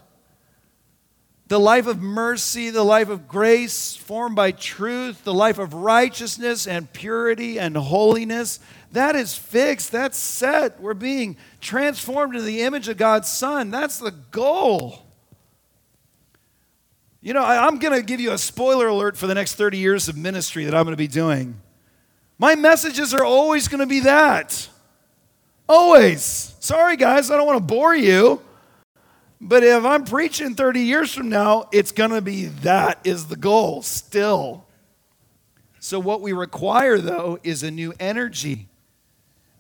[1.49, 6.67] The life of mercy, the life of grace, formed by truth, the life of righteousness
[6.67, 8.61] and purity and holiness,
[8.93, 10.79] that is fixed, that's set.
[10.79, 13.71] We're being transformed into the image of God's Son.
[13.71, 15.07] That's the goal.
[17.23, 19.79] You know, I, am going to give you a spoiler alert for the next 30
[19.79, 21.61] years of ministry that I'm going to be doing.
[22.39, 24.70] My messages are always going to be that.
[25.71, 26.57] Always.
[26.59, 28.43] Sorry, guys, I don't want to bore you.
[29.41, 33.37] But if I'm preaching 30 years from now, it's going to be that is the
[33.37, 34.67] goal still.
[35.79, 38.67] So, what we require, though, is a new energy,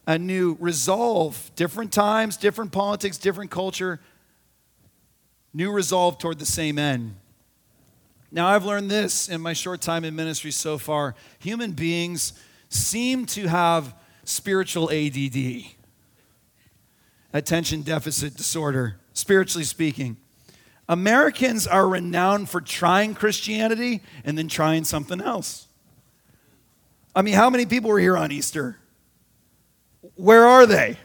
[0.04, 1.52] a new resolve.
[1.54, 4.00] Different times, different politics, different culture,
[5.54, 7.14] new resolve toward the same end.
[8.32, 11.14] Now, I've learned this in my short time in ministry so far.
[11.38, 12.32] Human beings
[12.68, 13.94] seem to have
[14.24, 15.76] spiritual ADD
[17.32, 20.16] attention deficit disorder, spiritually speaking.
[20.88, 25.68] Americans are renowned for trying Christianity and then trying something else.
[27.14, 28.76] I mean, how many people were here on Easter?
[30.16, 30.96] Where are they?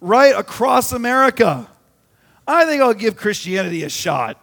[0.00, 1.68] Right across America.
[2.46, 4.40] I think I'll give Christianity a shot.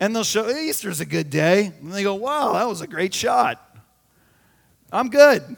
[0.00, 1.72] And they'll show Easter's a good day.
[1.80, 3.60] And they go, wow, that was a great shot.
[4.92, 5.56] I'm good.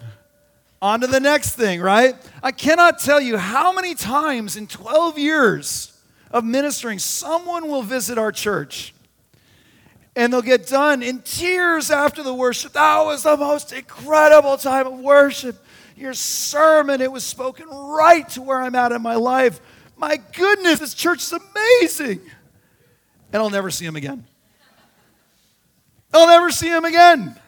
[0.83, 2.15] On to the next thing, right?
[2.43, 5.99] I cannot tell you how many times in 12 years
[6.31, 8.95] of ministering, someone will visit our church
[10.15, 12.73] and they'll get done in tears after the worship.
[12.73, 15.57] That was the most incredible time of worship.
[15.97, 19.61] Your sermon, it was spoken right to where I'm at in my life.
[19.97, 22.21] My goodness, this church is amazing.
[23.33, 24.27] And I'll never see him again.
[26.12, 27.39] I'll never see him again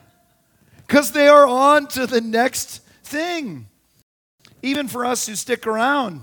[0.86, 3.68] because they are on to the next thing.
[4.62, 6.22] Even for us who stick around,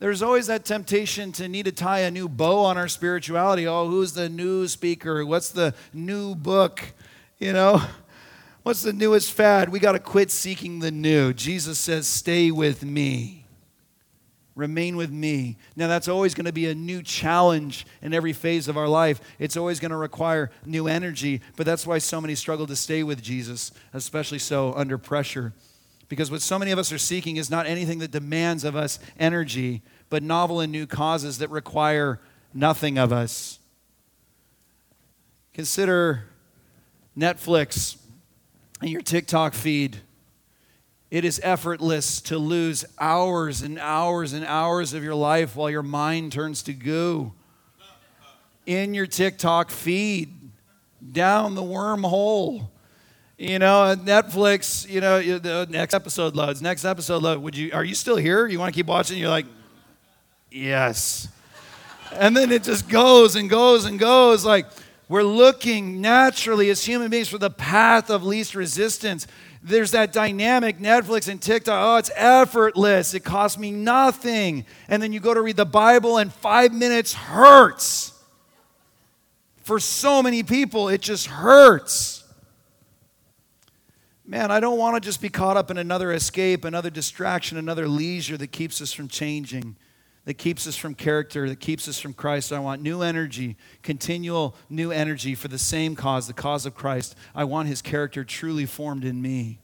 [0.00, 3.66] there's always that temptation to need to tie a new bow on our spirituality.
[3.66, 5.26] Oh, who's the new speaker?
[5.26, 6.82] What's the new book?
[7.38, 7.82] You know,
[8.62, 9.70] what's the newest fad?
[9.70, 11.32] We got to quit seeking the new.
[11.32, 13.44] Jesus says, Stay with me.
[14.54, 15.56] Remain with me.
[15.76, 19.20] Now, that's always going to be a new challenge in every phase of our life.
[19.38, 23.04] It's always going to require new energy, but that's why so many struggle to stay
[23.04, 25.52] with Jesus, especially so under pressure.
[26.08, 28.98] Because what so many of us are seeking is not anything that demands of us
[29.18, 32.18] energy, but novel and new causes that require
[32.54, 33.58] nothing of us.
[35.52, 36.24] Consider
[37.16, 37.98] Netflix
[38.80, 39.98] and your TikTok feed.
[41.10, 45.82] It is effortless to lose hours and hours and hours of your life while your
[45.82, 47.32] mind turns to goo.
[48.66, 50.34] In your TikTok feed,
[51.12, 52.68] down the wormhole
[53.38, 57.40] you know, uh, Netflix, you know, the next episode loads, next episode load.
[57.40, 58.48] Would you, are you still here?
[58.48, 59.16] You want to keep watching?
[59.16, 59.46] You're like,
[60.50, 61.28] yes.
[62.12, 64.44] And then it just goes and goes and goes.
[64.44, 64.66] Like,
[65.08, 69.28] we're looking naturally as human beings for the path of least resistance.
[69.62, 71.80] There's that dynamic Netflix and TikTok.
[71.80, 73.14] Oh, it's effortless.
[73.14, 74.66] It costs me nothing.
[74.88, 78.12] And then you go to read the Bible, and five minutes hurts.
[79.62, 82.17] For so many people, it just hurts.
[84.28, 87.88] Man, I don't want to just be caught up in another escape, another distraction, another
[87.88, 89.74] leisure that keeps us from changing,
[90.26, 92.52] that keeps us from character, that keeps us from Christ.
[92.52, 97.16] I want new energy, continual new energy for the same cause, the cause of Christ.
[97.34, 99.60] I want his character truly formed in me.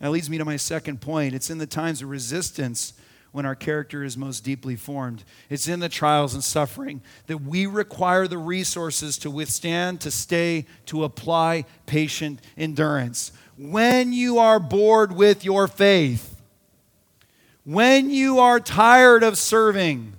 [0.00, 1.34] That leads me to my second point.
[1.34, 2.94] It's in the times of resistance
[3.32, 5.24] when our character is most deeply formed.
[5.50, 10.66] It's in the trials and suffering that we require the resources to withstand, to stay,
[10.86, 13.32] to apply patient endurance.
[13.58, 16.40] When you are bored with your faith,
[17.64, 20.14] when you are tired of serving,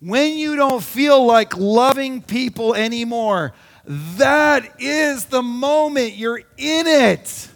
[0.00, 3.54] when you don't feel like loving people anymore,
[3.86, 7.48] that is the moment you're in it.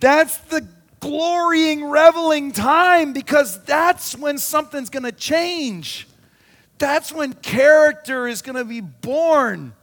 [0.00, 0.66] That's the
[1.00, 6.06] glorying, reveling time because that's when something's going to change.
[6.78, 9.74] That's when character is going to be born.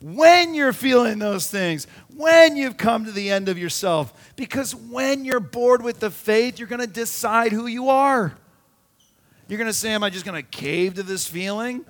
[0.00, 1.86] When you're feeling those things,
[2.16, 4.32] when you've come to the end of yourself.
[4.34, 8.36] Because when you're bored with the faith, you're going to decide who you are.
[9.46, 11.84] You're going to say, Am I just going to cave to this feeling?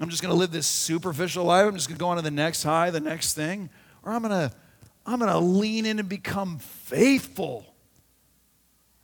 [0.00, 1.66] I'm just going to live this superficial life.
[1.66, 3.68] I'm just going to go on to the next high, the next thing.
[4.02, 4.54] Or I'm going to
[5.06, 7.69] I'm going to lean in and become faithful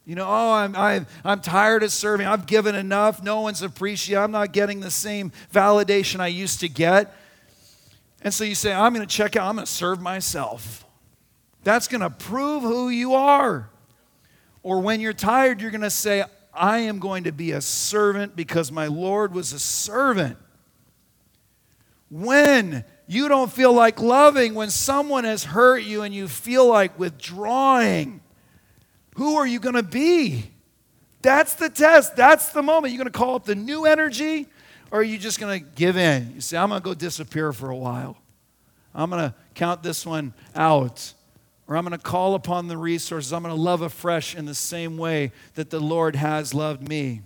[0.06, 2.28] you know, oh, I'm, I'm, I'm tired of serving.
[2.28, 3.24] I've given enough.
[3.24, 4.22] No one's appreciating.
[4.22, 7.12] I'm not getting the same validation I used to get.
[8.22, 9.48] And so you say, I'm going to check out.
[9.48, 10.84] I'm going to serve myself.
[11.64, 13.68] That's going to prove who you are.
[14.62, 18.36] Or when you're tired, you're going to say, I am going to be a servant
[18.36, 20.38] because my Lord was a servant.
[22.10, 26.96] When you don't feel like loving, when someone has hurt you and you feel like
[26.96, 28.20] withdrawing,
[29.16, 30.50] who are you going to be?
[31.22, 32.16] That's the test.
[32.16, 32.92] That's the moment.
[32.92, 34.46] You're going to call up the new energy,
[34.90, 36.32] or are you just going to give in?
[36.34, 38.16] You say, I'm going to go disappear for a while.
[38.94, 41.12] I'm going to count this one out.
[41.68, 43.32] Or I'm going to call upon the resources.
[43.32, 47.22] I'm going to love afresh in the same way that the Lord has loved me.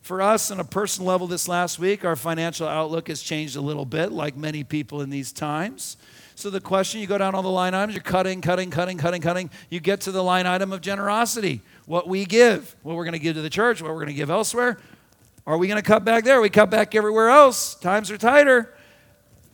[0.00, 3.60] For us, on a personal level, this last week, our financial outlook has changed a
[3.60, 5.96] little bit, like many people in these times.
[6.36, 9.22] So the question, you go down all the line items, you're cutting, cutting, cutting, cutting,
[9.22, 9.50] cutting.
[9.70, 11.62] You get to the line item of generosity.
[11.86, 14.14] What we give, what we're going to give to the church, what we're going to
[14.14, 14.78] give elsewhere.
[15.46, 16.42] Are we going to cut back there?
[16.42, 17.74] We cut back everywhere else.
[17.76, 18.74] Times are tighter.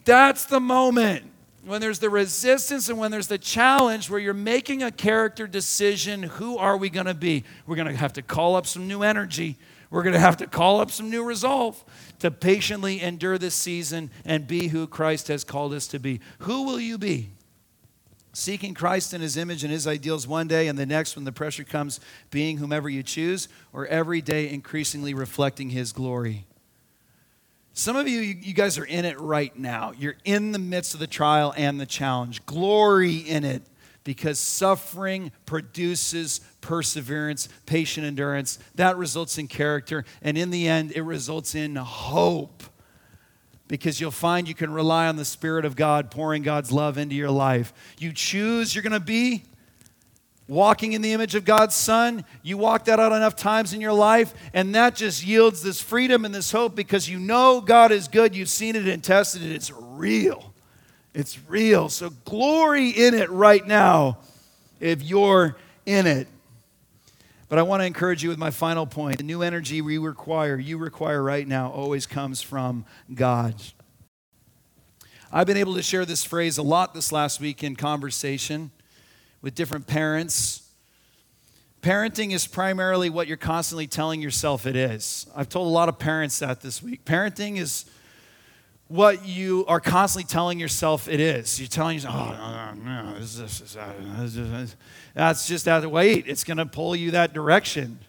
[0.04, 1.24] That's the moment
[1.64, 6.24] when there's the resistance and when there's the challenge where you're making a character decision
[6.24, 7.44] who are we going to be?
[7.64, 9.56] We're going to have to call up some new energy.
[9.92, 11.84] We're going to have to call up some new resolve
[12.20, 16.20] to patiently endure this season and be who Christ has called us to be.
[16.40, 17.28] Who will you be?
[18.32, 21.30] Seeking Christ in his image and his ideals one day, and the next, when the
[21.30, 22.00] pressure comes,
[22.30, 26.46] being whomever you choose, or every day increasingly reflecting his glory.
[27.74, 29.92] Some of you, you guys are in it right now.
[29.98, 32.46] You're in the midst of the trial and the challenge.
[32.46, 33.62] Glory in it
[34.04, 38.58] because suffering produces perseverance, patient endurance.
[38.74, 40.04] That results in character.
[40.22, 42.62] And in the end, it results in hope
[43.68, 47.14] because you'll find you can rely on the Spirit of God pouring God's love into
[47.14, 47.72] your life.
[47.98, 49.44] You choose you're going to be
[50.48, 52.24] walking in the image of God's Son.
[52.42, 56.24] You walk that out enough times in your life, and that just yields this freedom
[56.24, 58.36] and this hope because you know God is good.
[58.36, 59.52] You've seen it and tested it.
[59.52, 60.51] It's real.
[61.14, 61.88] It's real.
[61.88, 64.18] So glory in it right now
[64.80, 66.28] if you're in it.
[67.48, 69.18] But I want to encourage you with my final point.
[69.18, 73.54] The new energy we require, you require right now, always comes from God.
[75.30, 78.70] I've been able to share this phrase a lot this last week in conversation
[79.42, 80.62] with different parents.
[81.82, 85.26] Parenting is primarily what you're constantly telling yourself it is.
[85.36, 87.04] I've told a lot of parents that this week.
[87.04, 87.84] Parenting is
[88.92, 91.58] what you are constantly telling yourself it is.
[91.58, 94.76] You're telling yourself, oh, no, no, this, this, uh, this, this,
[95.14, 96.24] that's just that weight.
[96.26, 98.00] It's going to pull you that direction.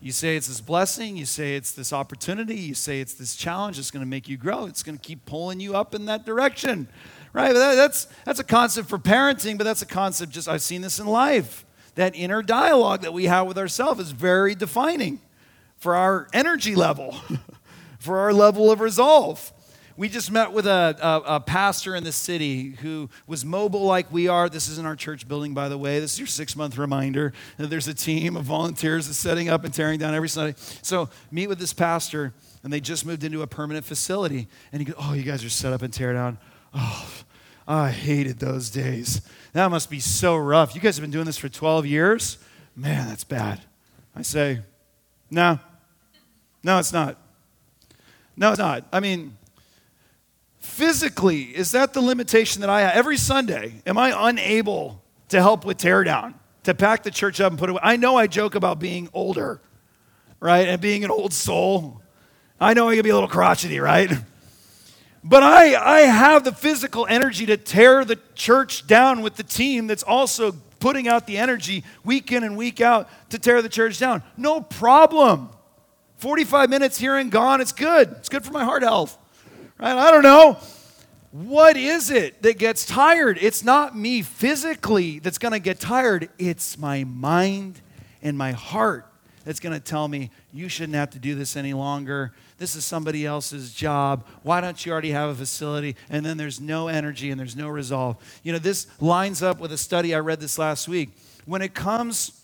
[0.00, 3.78] You say it's this blessing, you say it's this opportunity, you say it's this challenge,
[3.78, 6.26] it's going to make you grow, it's going to keep pulling you up in that
[6.26, 6.88] direction.
[7.32, 7.52] Right?
[7.52, 11.06] That's, that's a concept for parenting, but that's a concept just, I've seen this in
[11.06, 11.64] life.
[11.94, 15.20] That inner dialogue that we have with ourselves is very defining
[15.76, 17.14] for our energy level,
[18.00, 19.52] for our level of resolve.
[19.96, 24.10] We just met with a, a, a, pastor in the city who was mobile like
[24.10, 24.48] we are.
[24.48, 26.00] This is in our church building, by the way.
[26.00, 27.32] This is your six month reminder.
[27.58, 30.54] There's a team of volunteers that's setting up and tearing down every Sunday.
[30.80, 32.32] So, meet with this pastor,
[32.62, 34.48] and they just moved into a permanent facility.
[34.72, 36.38] And he goes, Oh, you guys are set up and tear down.
[36.74, 37.10] Oh,
[37.68, 39.20] I hated those days.
[39.52, 40.74] That must be so rough.
[40.74, 42.38] You guys have been doing this for 12 years?
[42.74, 43.60] Man, that's bad.
[44.16, 44.60] I say,
[45.30, 45.58] No,
[46.62, 47.18] no, it's not.
[48.36, 48.86] No, it's not.
[48.92, 49.36] I mean,
[50.62, 52.94] physically, is that the limitation that I have?
[52.94, 55.02] Every Sunday, am I unable
[55.32, 57.80] to help with teardown, to pack the church up and put it away.
[57.82, 59.60] I know I joke about being older,
[60.40, 60.68] right?
[60.68, 62.00] And being an old soul.
[62.60, 64.10] I know I can be a little crotchety, right?
[65.24, 69.86] But I, I have the physical energy to tear the church down with the team
[69.86, 73.98] that's also putting out the energy week in and week out to tear the church
[73.98, 74.22] down.
[74.36, 75.50] No problem.
[76.18, 78.10] 45 minutes here and gone, it's good.
[78.18, 79.16] It's good for my heart health.
[79.82, 79.96] Right?
[79.96, 80.58] I don't know.
[81.32, 83.36] What is it that gets tired?
[83.40, 87.80] It's not me physically that's going to get tired, it's my mind
[88.22, 89.06] and my heart
[89.44, 92.32] that's going to tell me, you shouldn't have to do this any longer.
[92.58, 94.24] This is somebody else's job.
[94.44, 95.96] Why don't you already have a facility?
[96.08, 98.18] And then there's no energy and there's no resolve.
[98.44, 101.10] You know, this lines up with a study I read this last week.
[101.44, 102.40] When it comes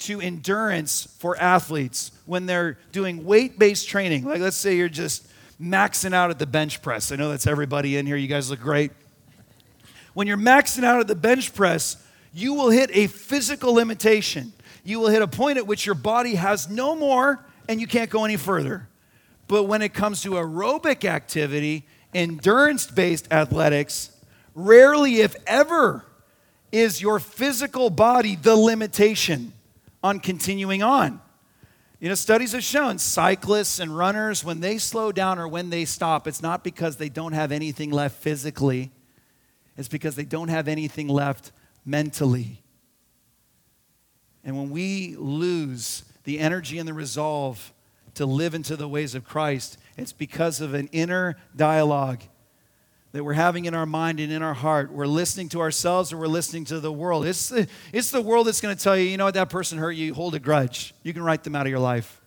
[0.00, 5.26] to endurance for athletes, when they're doing weight based training, like let's say you're just
[5.60, 7.12] maxing out at the bench press.
[7.12, 8.16] I know that's everybody in here.
[8.16, 8.92] You guys look great.
[10.14, 11.96] When you're maxing out at the bench press,
[12.32, 14.52] you will hit a physical limitation
[14.86, 18.08] you will hit a point at which your body has no more and you can't
[18.08, 18.88] go any further.
[19.48, 24.12] But when it comes to aerobic activity, endurance based athletics,
[24.54, 26.04] rarely, if ever,
[26.70, 29.52] is your physical body the limitation
[30.04, 31.20] on continuing on.
[31.98, 35.86] You know, studies have shown cyclists and runners, when they slow down or when they
[35.86, 38.92] stop, it's not because they don't have anything left physically,
[39.78, 41.52] it's because they don't have anything left
[41.86, 42.62] mentally.
[44.44, 47.72] And when we lose the energy and the resolve
[48.14, 52.20] to live into the ways of Christ, it's because of an inner dialogue
[53.16, 54.92] that we're having in our mind and in our heart.
[54.92, 57.24] We're listening to ourselves or we're listening to the world.
[57.24, 59.78] It's the, it's the world that's going to tell you, you know what, that person
[59.78, 60.94] hurt you, hold a grudge.
[61.02, 62.20] You can write them out of your life.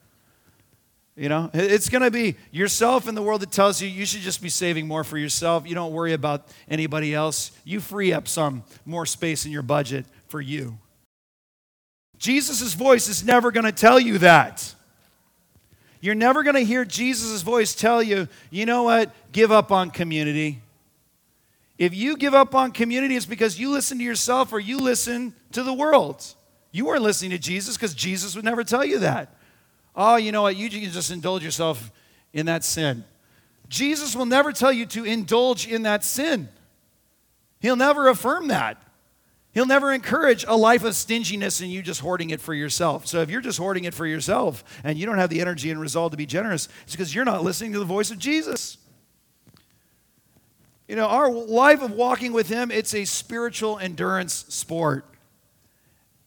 [1.15, 4.21] You know, it's going to be yourself and the world that tells you you should
[4.21, 5.67] just be saving more for yourself.
[5.67, 7.51] You don't worry about anybody else.
[7.63, 10.79] You free up some more space in your budget for you.
[12.17, 14.73] Jesus' voice is never going to tell you that.
[16.01, 19.91] You're never going to hear Jesus' voice tell you, you know what, give up on
[19.91, 20.61] community.
[21.79, 25.33] If you give up on community, it's because you listen to yourself or you listen
[25.53, 26.35] to the world.
[26.71, 29.33] You weren't listening to Jesus because Jesus would never tell you that.
[29.95, 31.89] Oh, you know what, you can just indulge yourself
[32.33, 33.05] in that sin.
[33.69, 36.49] Jesus will never tell you to indulge in that sin.
[37.61, 38.81] He'll never affirm that.
[39.53, 43.07] He'll never encourage a life of stinginess and you just hoarding it for yourself.
[43.07, 45.79] So if you're just hoarding it for yourself and you don't have the energy and
[45.79, 48.78] resolve to be generous, it's because you're not listening to the voice of Jesus.
[50.89, 55.05] You know, our life of walking with Him, it's a spiritual endurance sport.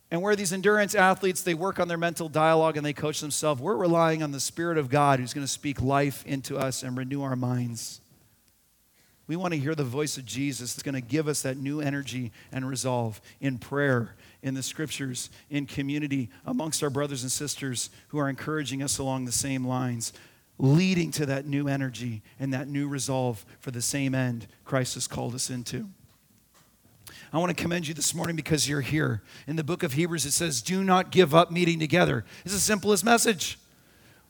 [0.09, 3.61] And where these endurance athletes, they work on their mental dialogue and they coach themselves,
[3.61, 6.97] we're relying on the Spirit of God who's going to speak life into us and
[6.97, 8.01] renew our minds.
[9.27, 11.81] We want to hear the voice of Jesus that's going to give us that new
[11.81, 17.91] energy and resolve in prayer, in the scriptures, in community, amongst our brothers and sisters
[18.09, 20.13] who are encouraging us along the same lines,
[20.63, 25.09] leading to that new energy and that new resolve for the same end Christ has
[25.09, 25.89] called us into.
[27.33, 29.23] I want to commend you this morning because you're here.
[29.49, 32.25] In the book of Hebrews, it says, Do not give up meeting together.
[32.45, 33.59] It's the simplest message.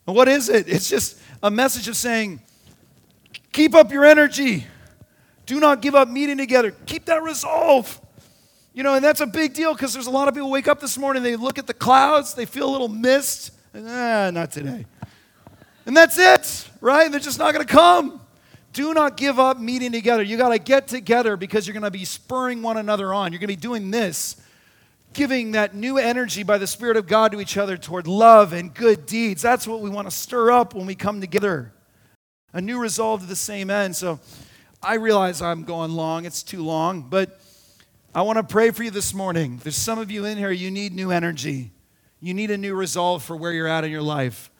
[0.06, 0.68] what is it?
[0.68, 2.40] It's just a message of saying,
[3.52, 4.66] Keep up your energy.
[5.44, 6.70] Do not give up meeting together.
[6.86, 8.00] Keep that resolve.
[8.72, 10.80] You know, and that's a big deal because there's a lot of people wake up
[10.80, 14.86] this morning, they look at the clouds, they feel a little mist, ah, not today.
[15.86, 17.10] And that's it, right?
[17.10, 18.20] They're just not going to come.
[18.72, 20.22] Do not give up meeting together.
[20.22, 23.32] You got to get together because you're going to be spurring one another on.
[23.32, 24.36] You're going to be doing this,
[25.12, 28.72] giving that new energy by the Spirit of God to each other toward love and
[28.72, 29.42] good deeds.
[29.42, 31.72] That's what we want to stir up when we come together.
[32.54, 33.96] A new resolve to the same end.
[33.96, 34.20] So,
[34.84, 37.40] I realize I'm going long, it's too long, but
[38.12, 39.60] I want to pray for you this morning.
[39.62, 41.70] There's some of you in here, you need new energy.
[42.20, 44.50] You need a new resolve for where you're at in your life.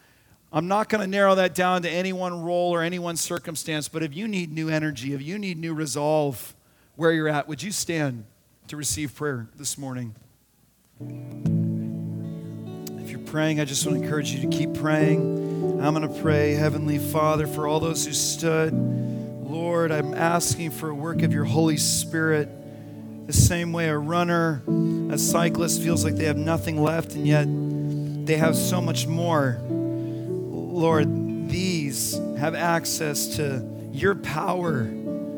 [0.55, 3.87] I'm not going to narrow that down to any one role or any one circumstance,
[3.87, 6.53] but if you need new energy, if you need new resolve
[6.95, 8.25] where you're at, would you stand
[8.67, 10.13] to receive prayer this morning?
[12.99, 15.81] If you're praying, I just want to encourage you to keep praying.
[15.81, 18.73] I'm going to pray, Heavenly Father, for all those who stood.
[18.73, 22.47] Lord, I'm asking for a work of your Holy Spirit.
[23.25, 24.61] The same way a runner,
[25.09, 27.47] a cyclist feels like they have nothing left, and yet
[28.27, 29.59] they have so much more.
[30.73, 34.89] Lord, these have access to your power.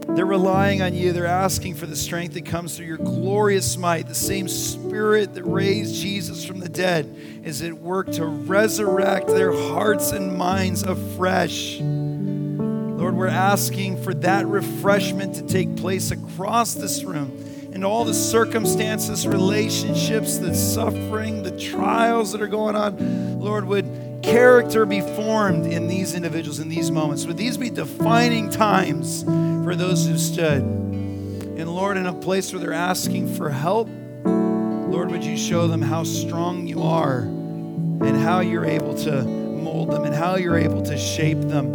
[0.08, 1.12] They're relying on you.
[1.12, 4.08] They're asking for the strength that comes through your glorious might.
[4.08, 7.14] The same spirit that raised Jesus from the dead
[7.44, 11.80] is at work to resurrect their hearts and minds afresh.
[11.82, 17.42] Lord, we're asking for that refreshment to take place across this room
[17.74, 23.42] and all the circumstances, relationships, the suffering, the trials that are going on.
[23.42, 27.26] Lord, would character be formed in these individuals in these moments?
[27.28, 30.64] Would these be defining times for those who stood?
[30.64, 33.88] And Lord, in a place where they're asking for help,
[34.26, 39.92] Lord, would you show them how strong you are and how you're able to mold
[39.92, 41.74] them and how you're able to shape them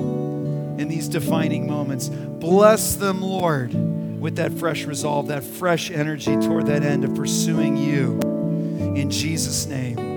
[0.78, 2.08] in these defining moments.
[2.08, 3.72] Bless them, Lord,
[4.20, 8.18] with that fresh resolve, that fresh energy toward that end of pursuing you.
[8.96, 10.09] In Jesus' name.